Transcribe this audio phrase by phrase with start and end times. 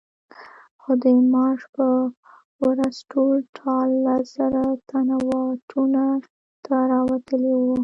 [0.81, 1.03] خو د
[1.33, 1.85] مارش په
[2.63, 6.05] ورځ ټول ټال لس زره تنه واټونو
[6.65, 7.75] ته راوتلي وو.